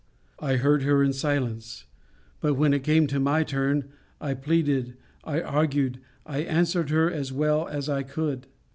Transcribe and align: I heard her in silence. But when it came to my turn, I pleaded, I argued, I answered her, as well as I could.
I 0.39 0.55
heard 0.55 0.81
her 0.81 1.03
in 1.03 1.13
silence. 1.13 1.85
But 2.39 2.55
when 2.55 2.73
it 2.73 2.83
came 2.83 3.05
to 3.05 3.19
my 3.19 3.43
turn, 3.43 3.89
I 4.19 4.33
pleaded, 4.33 4.97
I 5.23 5.41
argued, 5.41 5.99
I 6.25 6.39
answered 6.39 6.89
her, 6.89 7.11
as 7.11 7.31
well 7.31 7.67
as 7.67 7.87
I 7.87 8.01
could. 8.01 8.47